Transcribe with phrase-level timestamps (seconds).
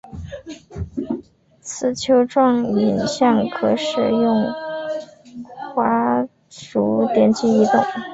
[1.61, 4.47] 此球状影像可使用
[5.75, 7.73] 滑鼠点击移动。